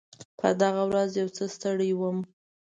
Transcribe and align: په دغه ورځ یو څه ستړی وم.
په 0.39 0.47
دغه 0.61 0.83
ورځ 0.89 1.09
یو 1.21 1.29
څه 1.35 1.43
ستړی 1.55 1.91
وم. 1.99 2.17